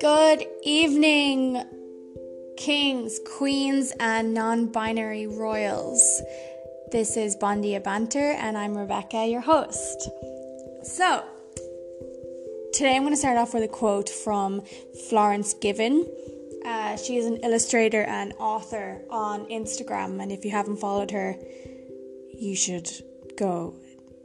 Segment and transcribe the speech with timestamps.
[0.00, 1.62] Good evening,
[2.56, 6.22] kings, queens, and non binary royals.
[6.90, 10.08] This is Bondia Banter, and I'm Rebecca, your host.
[10.84, 11.22] So,
[12.72, 14.62] today I'm going to start off with a quote from
[15.10, 16.06] Florence Given.
[16.64, 21.36] Uh, she is an illustrator and author on Instagram, and if you haven't followed her,
[22.32, 22.88] you should
[23.36, 23.76] go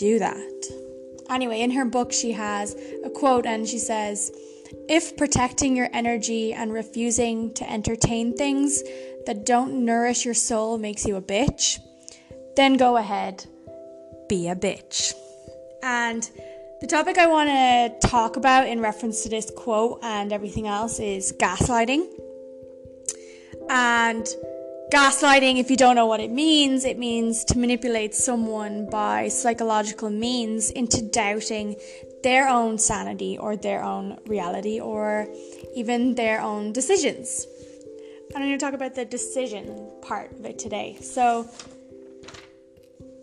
[0.00, 0.64] do that.
[1.28, 4.32] Anyway, in her book, she has a quote, and she says,
[4.88, 8.82] if protecting your energy and refusing to entertain things
[9.26, 11.78] that don't nourish your soul makes you a bitch,
[12.56, 13.44] then go ahead,
[14.28, 15.12] be a bitch.
[15.82, 16.28] And
[16.80, 20.98] the topic I want to talk about in reference to this quote and everything else
[20.98, 22.06] is gaslighting.
[23.68, 24.26] And
[24.90, 30.10] gaslighting, if you don't know what it means, it means to manipulate someone by psychological
[30.10, 31.76] means into doubting
[32.24, 35.28] their own sanity or their own reality or
[35.76, 37.46] even their own decisions.
[38.34, 40.98] And I'm going to talk about the decision part of it today.
[41.00, 41.48] So,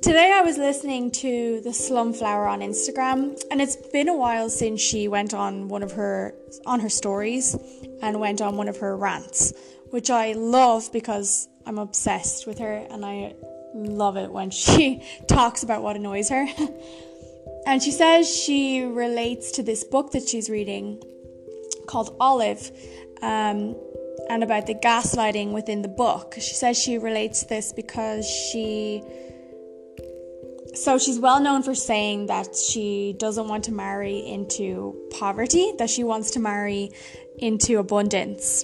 [0.01, 4.79] today I was listening to the Slumflower on Instagram, and it's been a while since
[4.79, 6.33] she went on one of her
[6.65, 7.55] on her stories
[8.01, 9.53] and went on one of her rants,
[9.89, 13.35] which I love because I'm obsessed with her and I
[13.73, 16.47] love it when she talks about what annoys her.
[17.67, 21.03] And she says she relates to this book that she's reading
[21.85, 22.71] called Olive
[23.21, 23.75] um,
[24.29, 26.35] and about the gaslighting within the book.
[26.35, 29.03] She says she relates this because she.
[30.75, 35.89] So she's well known for saying that she doesn't want to marry into poverty, that
[35.89, 36.91] she wants to marry
[37.37, 38.63] into abundance.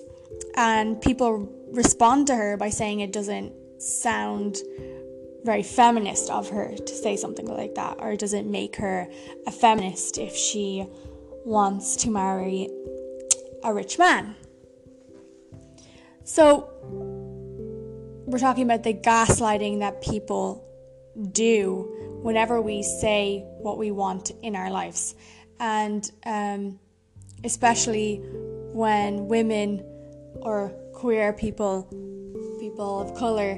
[0.55, 4.57] And people respond to her by saying it doesn't sound
[5.43, 7.97] very feminist of her to say something like that?
[7.99, 9.07] Or does it make her
[9.45, 10.87] a feminist if she
[11.45, 12.69] wants to marry
[13.63, 14.35] a rich man?
[16.23, 16.69] So,
[18.25, 20.65] we're talking about the gaslighting that people
[21.31, 25.15] do whenever we say what we want in our lives.
[25.59, 26.79] And um,
[27.43, 28.21] especially
[28.73, 29.85] when women
[30.43, 31.87] or queer people,
[32.59, 33.57] people of colour,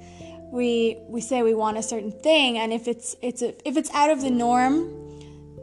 [0.52, 2.58] we we say we want a certain thing.
[2.58, 4.98] And if it's it's a, if it's out of the norm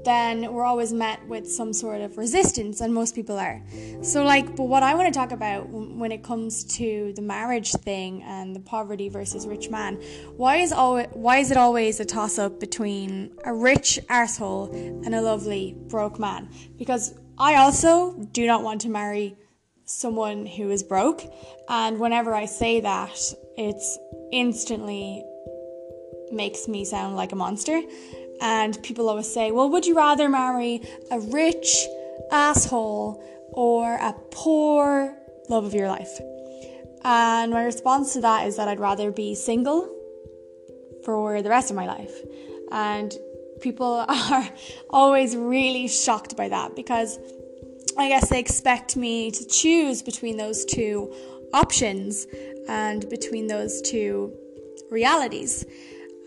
[0.05, 3.61] then we're always met with some sort of resistance and most people are.
[4.03, 7.71] So like but what i want to talk about when it comes to the marriage
[7.71, 9.95] thing and the poverty versus rich man
[10.37, 15.15] why is always why is it always a toss up between a rich asshole and
[15.15, 16.49] a lovely broke man?
[16.77, 19.35] Because i also do not want to marry
[19.85, 21.23] someone who is broke
[21.69, 23.17] and whenever i say that
[23.57, 23.97] it's
[24.31, 25.23] instantly
[26.31, 27.81] makes me sound like a monster.
[28.41, 31.85] And people always say, well, would you rather marry a rich
[32.31, 33.23] asshole
[33.53, 35.15] or a poor
[35.49, 36.19] love of your life?
[37.03, 39.89] And my response to that is that I'd rather be single
[41.05, 42.13] for the rest of my life.
[42.71, 43.15] And
[43.61, 44.49] people are
[44.89, 47.17] always really shocked by that because
[47.97, 51.13] I guess they expect me to choose between those two
[51.53, 52.27] options
[52.67, 54.33] and between those two
[54.91, 55.65] realities.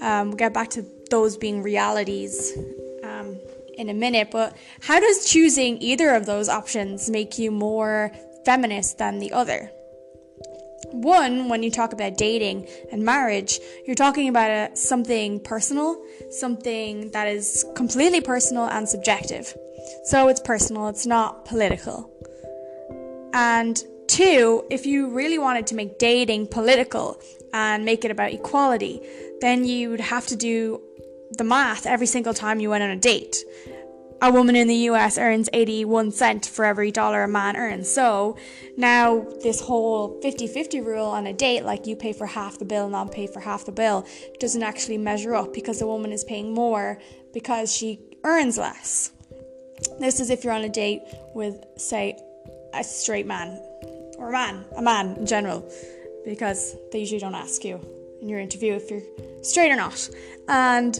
[0.00, 2.56] Um, we'll get back to those being realities
[3.04, 3.38] um,
[3.76, 8.12] in a minute, but how does choosing either of those options make you more
[8.44, 9.70] feminist than the other?
[10.92, 17.10] One, when you talk about dating and marriage, you're talking about a, something personal, something
[17.10, 19.54] that is completely personal and subjective.
[20.04, 22.10] So it's personal, it's not political.
[23.32, 27.20] And Two, if you really wanted to make dating political
[27.52, 29.02] and make it about equality,
[29.42, 30.80] then you would have to do
[31.32, 33.36] the math every single time you went on a date.
[34.22, 37.88] A woman in the US earns 81 cent for every dollar a man earns.
[37.88, 38.38] So
[38.78, 42.86] now this whole 50-50 rule on a date, like you pay for half the bill
[42.86, 44.06] and I'll pay for half the bill,
[44.40, 46.98] doesn't actually measure up because the woman is paying more
[47.34, 49.12] because she earns less.
[49.98, 51.02] This is if you're on a date
[51.34, 52.18] with, say,
[52.74, 53.60] a straight man
[54.18, 55.68] or a man, a man in general,
[56.24, 57.80] because they usually don't ask you
[58.20, 59.02] in your interview if you're
[59.42, 60.08] straight or not.
[60.48, 60.98] And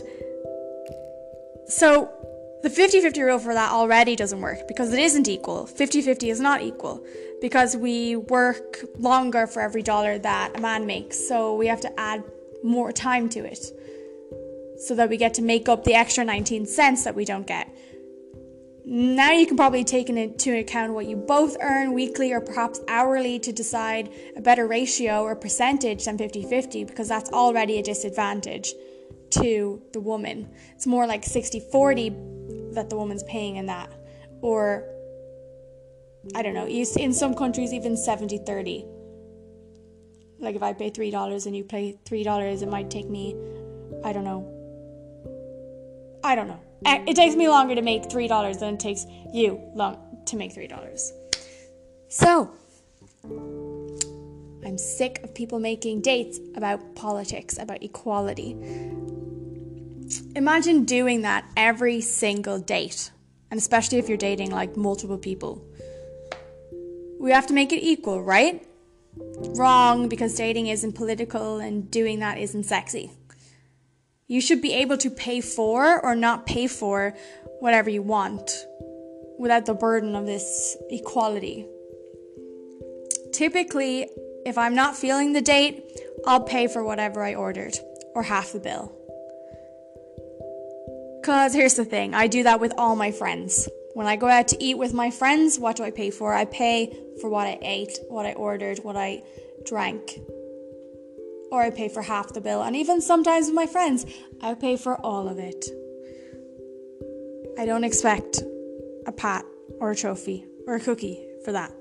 [1.67, 2.11] so
[2.63, 5.65] the 50 50 rule for that already doesn't work because it isn't equal.
[5.65, 7.05] 50 50 is not equal
[7.41, 11.27] because we work longer for every dollar that a man makes.
[11.27, 12.23] So we have to add
[12.63, 13.65] more time to it
[14.77, 17.69] so that we get to make up the extra 19 cents that we don't get.
[18.91, 23.37] Now you can probably take into account what you both earn weekly or perhaps hourly
[23.37, 28.73] to decide a better ratio or percentage than 50 50 because that's already a disadvantage
[29.29, 30.49] to the woman.
[30.71, 32.09] It's more like 60 40
[32.73, 33.91] that the woman's paying in that.
[34.41, 34.89] Or,
[36.33, 38.85] I don't know, in some countries, even 70 30.
[40.39, 43.35] Like if I pay $3 and you pay $3, it might take me,
[44.03, 44.58] I don't know.
[46.23, 46.59] I don't know.
[46.85, 51.11] It takes me longer to make $3 than it takes you long to make $3.
[52.09, 52.51] So,
[54.65, 58.55] I'm sick of people making dates about politics, about equality.
[60.35, 63.11] Imagine doing that every single date,
[63.51, 65.65] and especially if you're dating like multiple people.
[67.19, 68.65] We have to make it equal, right?
[69.15, 73.11] Wrong, because dating isn't political and doing that isn't sexy.
[74.29, 77.15] You should be able to pay for or not pay for
[77.61, 78.51] whatever you want
[79.39, 81.65] without the burden of this equality.
[83.33, 84.07] Typically,
[84.45, 87.75] if I'm not feeling the date, I'll pay for whatever I ordered
[88.13, 88.95] or half the bill.
[91.19, 93.67] Because here's the thing I do that with all my friends.
[93.95, 96.35] When I go out to eat with my friends, what do I pay for?
[96.35, 99.23] I pay for what I ate, what I ordered, what I
[99.65, 100.19] drank.
[101.51, 102.61] Or I pay for half the bill.
[102.61, 104.05] And even sometimes with my friends,
[104.41, 105.65] I pay for all of it.
[107.57, 108.41] I don't expect
[109.05, 109.43] a pat
[109.79, 111.71] or a trophy or a cookie for that.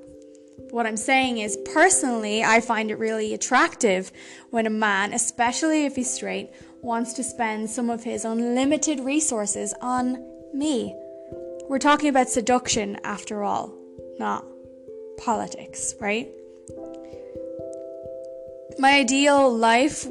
[0.70, 4.10] What I'm saying is, personally, I find it really attractive
[4.50, 6.50] when a man, especially if he's straight,
[6.82, 10.94] wants to spend some of his unlimited resources on me.
[11.68, 13.74] We're talking about seduction after all,
[14.18, 14.44] not
[15.18, 16.28] politics, right?
[18.80, 20.06] My ideal life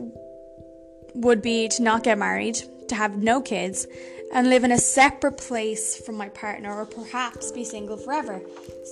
[1.13, 3.87] would be to not get married, to have no kids,
[4.33, 8.41] and live in a separate place from my partner, or perhaps be single forever,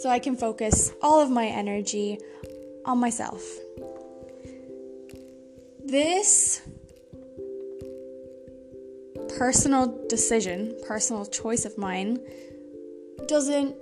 [0.01, 2.19] so I can focus all of my energy
[2.85, 3.43] on myself.
[5.83, 6.61] This
[9.37, 12.19] personal decision, personal choice of mine,
[13.27, 13.75] doesn't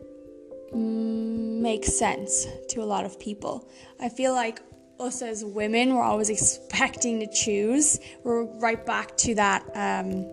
[0.73, 3.69] make sense to a lot of people.
[3.99, 4.59] I feel like
[4.99, 7.99] us as women, we're always expecting to choose.
[8.23, 9.63] We're right back to that.
[9.73, 10.25] Um,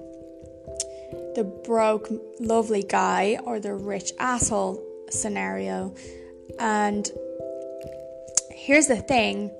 [1.34, 2.08] the broke,
[2.38, 5.94] lovely guy or the rich asshole scenario.
[6.58, 7.10] And
[8.50, 9.50] here's the thing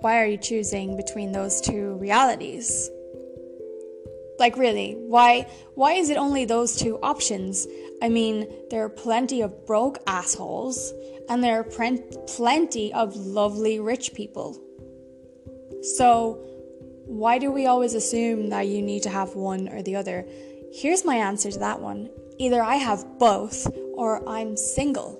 [0.00, 2.90] why are you choosing between those two realities?
[4.38, 7.66] Like really, why why is it only those two options?
[8.02, 10.94] I mean, there are plenty of broke assholes
[11.30, 14.60] and there are pre- plenty of lovely rich people.
[15.94, 16.44] So,
[17.06, 20.26] why do we always assume that you need to have one or the other?
[20.72, 25.18] Here's my answer to that one either I have both or I'm single.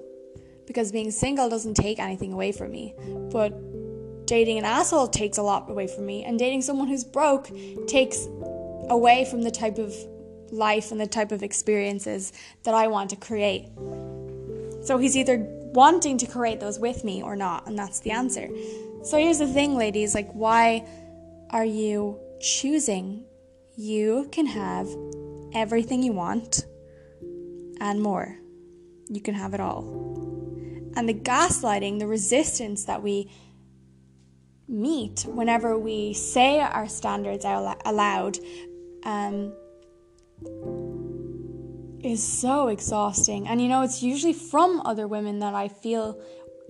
[0.67, 2.95] Because being single doesn't take anything away from me.
[3.33, 6.25] But dating an asshole takes a lot away from me.
[6.25, 7.51] And dating someone who's broke
[7.87, 8.27] takes
[8.89, 9.95] away from the type of
[10.51, 12.33] life and the type of experiences
[12.65, 13.69] that I want to create.
[14.83, 15.39] So he's either
[15.73, 18.49] wanting to create those with me or not, and that's the answer.
[19.03, 20.87] So here's the thing, ladies like, why
[21.51, 23.25] are you choosing?
[23.77, 24.89] You can have
[25.55, 26.67] everything you want
[27.81, 28.37] and more.
[29.09, 29.85] You can have it all.
[30.97, 33.31] And the gaslighting, the resistance that we
[34.69, 38.39] meet whenever we say our standards out aloud
[39.05, 39.53] um,
[42.05, 43.47] is so exhausting.
[43.47, 46.21] And you know, it's usually from other women that I feel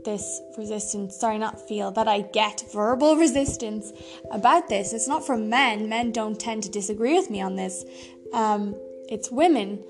[0.05, 1.19] this resistance.
[1.19, 3.93] Sorry, not feel, that I get verbal resistance
[4.31, 4.93] about this.
[4.93, 5.89] It's not from men.
[5.89, 7.85] Men don't tend to disagree with me on this.
[8.33, 8.75] Um,
[9.09, 9.85] it's women.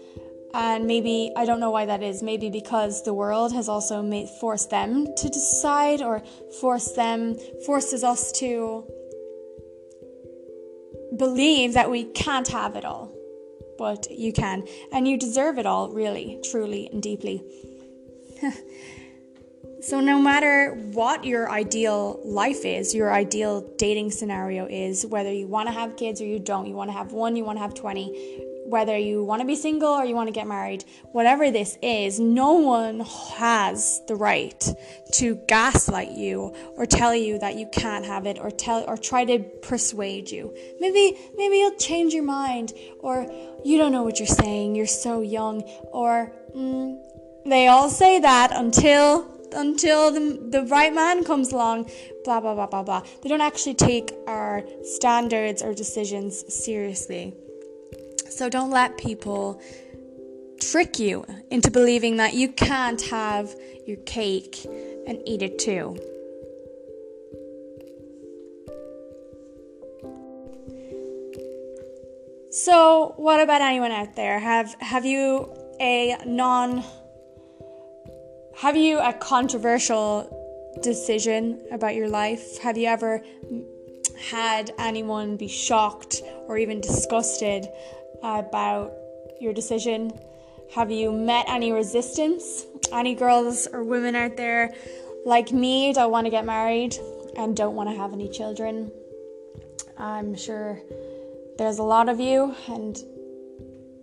[0.53, 2.23] And maybe, I don't know why that is.
[2.23, 6.23] Maybe because the world has also made, forced them to decide or
[6.61, 8.85] forced them, forces us to
[11.17, 13.10] believe that we can't have it all.
[13.81, 14.69] But you can.
[14.93, 17.43] And you deserve it all, really, truly, and deeply.
[19.81, 25.47] so, no matter what your ideal life is, your ideal dating scenario is, whether you
[25.47, 27.63] want to have kids or you don't, you want to have one, you want to
[27.63, 31.51] have 20, whether you want to be single or you want to get married, whatever
[31.51, 33.01] this is, no one
[33.37, 34.63] has the right
[35.13, 39.25] to gaslight you or tell you that you can't have it or tell or try
[39.25, 40.55] to persuade you.
[40.81, 43.27] Maybe maybe you'll change your mind or
[43.65, 45.63] you don't know what you're saying, you're so young
[45.93, 46.99] or mm,
[47.45, 51.91] they all say that until until the, the right man comes along,
[52.25, 53.03] blah, blah, blah, blah, blah.
[53.23, 57.35] They don't actually take our standards or decisions seriously.
[58.41, 59.61] So don't let people
[60.63, 63.55] trick you into believing that you can't have
[63.87, 64.65] your cake
[65.07, 65.99] and eat it too.
[72.51, 74.39] So, what about anyone out there?
[74.39, 76.83] Have have you a non
[78.57, 82.57] have you a controversial decision about your life?
[82.63, 83.23] Have you ever
[84.31, 87.69] had anyone be shocked or even disgusted
[88.23, 88.93] about
[89.41, 90.13] your decision?
[90.75, 92.67] Have you met any resistance?
[92.93, 94.73] Any girls or women out there
[95.25, 96.97] like me don't want to get married
[97.37, 98.91] and don't want to have any children?
[99.99, 100.81] I'm sure
[101.59, 102.97] there's a lot of you, and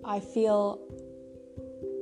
[0.05, 0.79] I feel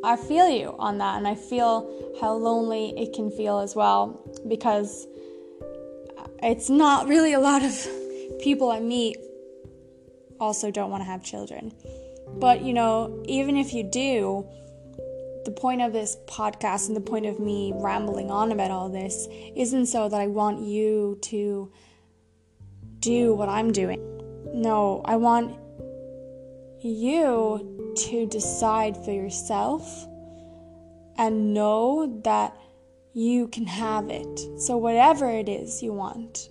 [0.04, 4.22] I feel you on that, and I feel how lonely it can feel as well
[4.48, 5.08] because
[6.44, 7.88] it's not really a lot of
[8.40, 9.18] people I meet
[10.40, 11.72] also don't want to have children.
[12.28, 14.48] But you know, even if you do,
[15.46, 19.28] the point of this podcast and the point of me rambling on about all this
[19.56, 21.72] isn't so that I want you to
[23.00, 24.02] do what I'm doing.
[24.54, 25.58] No, I want
[26.82, 30.08] you to decide for yourself
[31.18, 32.58] and know that
[33.14, 34.40] you can have it.
[34.60, 36.50] So, whatever it is you want,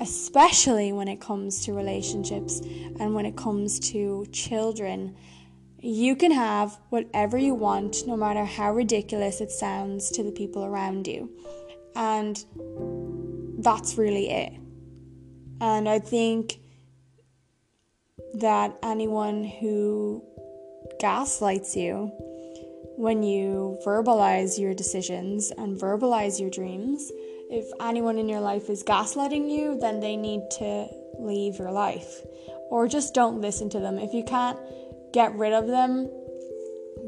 [0.00, 2.60] especially when it comes to relationships
[2.98, 5.14] and when it comes to children,
[5.78, 10.64] you can have whatever you want, no matter how ridiculous it sounds to the people
[10.64, 11.30] around you.
[11.94, 12.42] And
[13.62, 14.54] that's really it.
[15.60, 16.60] And I think
[18.34, 20.24] that anyone who
[20.98, 22.10] gaslights you
[22.96, 27.10] when you verbalize your decisions and verbalize your dreams,
[27.50, 30.86] if anyone in your life is gaslighting you, then they need to
[31.18, 32.22] leave your life.
[32.70, 33.98] Or just don't listen to them.
[33.98, 34.58] If you can't
[35.12, 36.08] get rid of them,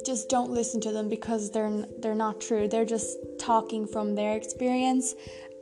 [0.05, 2.67] just don't listen to them because they're they're not true.
[2.67, 5.15] They're just talking from their experience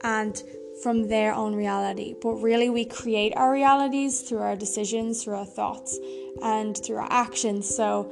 [0.02, 0.42] and
[0.82, 2.14] from their own reality.
[2.22, 5.98] But really, we create our realities through our decisions, through our thoughts,
[6.42, 7.74] and through our actions.
[7.74, 8.10] So,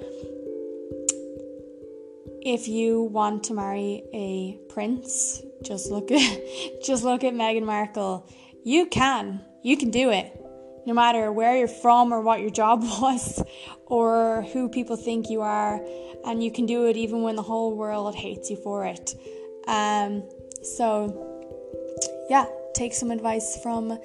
[2.42, 6.40] if you want to marry a prince, just look at
[6.84, 8.28] just look at Meghan Markle.
[8.64, 9.40] You can.
[9.62, 10.34] You can do it.
[10.86, 13.42] No matter where you're from or what your job was
[13.86, 15.80] or who people think you are,
[16.24, 19.14] and you can do it even when the whole world hates you for it.
[19.66, 20.22] Um,
[20.62, 23.98] so yeah, take some advice from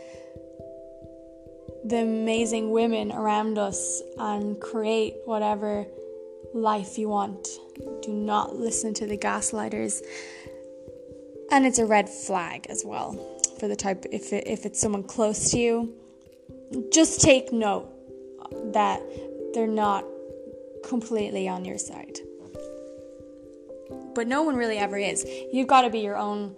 [1.86, 5.86] the amazing women around us and create whatever
[6.53, 7.48] life you want.
[8.01, 10.01] Do not listen to the gaslighters.
[11.53, 13.13] And it's a red flag as well
[13.60, 15.93] for the type if it, if it's someone close to you.
[16.91, 17.88] Just take note
[18.74, 19.00] that
[19.53, 20.03] they're not
[20.83, 22.17] completely on your side.
[24.15, 25.24] But no one really ever is.
[25.51, 26.55] You've got to be your own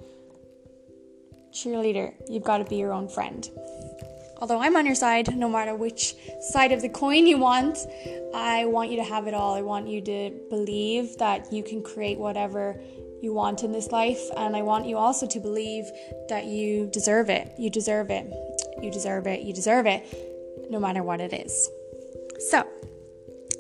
[1.52, 3.50] cheerleader, you've got to be your own friend.
[4.38, 7.80] Although I'm on your side, no matter which side of the coin you want,
[8.34, 9.56] I want you to have it all.
[9.56, 12.80] I want you to believe that you can create whatever
[13.26, 15.86] you want in this life, and I want you also to believe
[16.30, 17.52] that you deserve it.
[17.58, 18.32] You deserve it.
[18.82, 19.42] You deserve it.
[19.42, 21.70] You deserve it, no matter what it is.
[22.52, 22.68] So,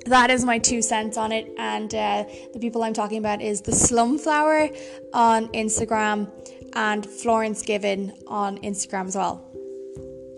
[0.05, 1.51] that is my two cents on it.
[1.57, 4.69] And uh, the people I'm talking about is the Slumflower
[5.13, 6.31] on Instagram
[6.73, 9.43] and Florence Given on Instagram as well.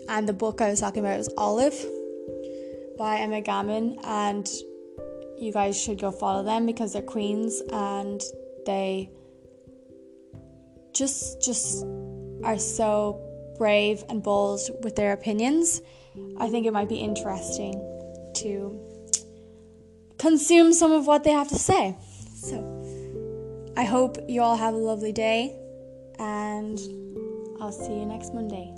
[0.08, 1.78] And the book I was talking about was Olive
[2.96, 4.48] by Emma Gannon, and
[5.38, 8.22] you guys should go follow them because they're queens and
[8.64, 9.10] they
[10.98, 11.86] just just
[12.42, 13.24] are so
[13.56, 15.80] brave and bold with their opinions.
[16.38, 17.74] I think it might be interesting
[18.34, 18.80] to
[20.18, 21.96] consume some of what they have to say.
[22.34, 25.56] So, I hope you all have a lovely day
[26.18, 26.78] and
[27.60, 28.74] I'll see you next Monday.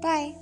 [0.00, 0.39] Bye.